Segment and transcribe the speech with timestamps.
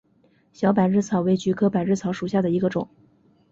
[0.51, 2.89] 小百日草为菊科百日草属下的一个种。